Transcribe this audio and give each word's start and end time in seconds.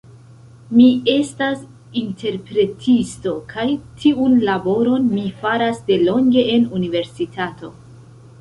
Mi 0.77 0.85
estas 1.15 1.59
interpretisto 2.01 3.33
kaj 3.53 3.67
tiun 4.01 4.39
laboron 4.49 5.07
mi 5.13 5.27
faras 5.43 5.85
delonge 5.93 6.49
en 6.57 6.67
universitato. 6.81 7.75